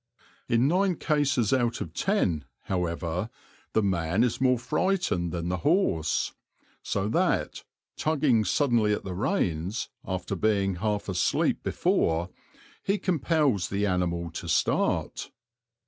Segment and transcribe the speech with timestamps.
[0.49, 3.29] In nine cases out of ten, however,
[3.73, 6.33] the man is more frightened than the horse,
[6.81, 7.63] so that,
[7.97, 12.31] tugging suddenly at the reins, after being half asleep before,
[12.81, 15.29] he compels the animal to start.